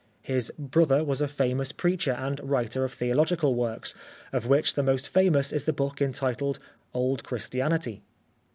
His 0.23 0.51
brother 0.57 1.03
was 1.03 1.21
a 1.21 1.27
famous 1.27 1.71
preacher 1.71 2.13
and 2.13 2.39
writer 2.39 2.83
of 2.83 2.91
theological 2.91 3.53
works, 3.53 3.93
of 4.33 4.47
which 4.47 4.73
the 4.73 4.81
most 4.81 5.07
famous 5.07 5.53
is 5.53 5.65
the 5.65 5.73
book 5.73 6.01
entitled" 6.01 6.57
Old 6.95 7.23
Christianity." 7.23 8.01